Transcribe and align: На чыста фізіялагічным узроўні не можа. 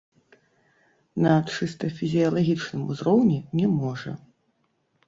На 1.25 1.33
чыста 1.57 1.91
фізіялагічным 1.99 2.81
узроўні 2.95 3.39
не 3.63 3.67
можа. 3.79 4.11